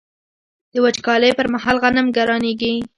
د 0.73 0.75
وچکالۍ 0.85 1.31
پر 1.37 1.47
مهال 1.53 1.77
غنم 1.83 2.07
ګرانیږي. 2.17 2.73